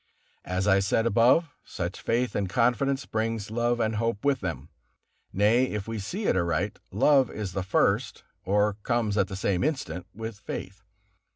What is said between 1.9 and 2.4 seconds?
faith